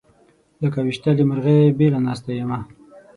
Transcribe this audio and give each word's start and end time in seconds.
لکه 0.61 0.79
ويشتلې 0.81 1.23
مرغۍ 1.29 1.59
بېله 1.77 1.99
ناسته 2.05 2.31
یمه 2.39 2.59